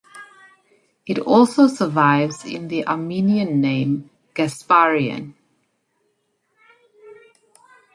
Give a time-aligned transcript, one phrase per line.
[1.05, 5.35] It also survives in the Armenian name, Gasparian.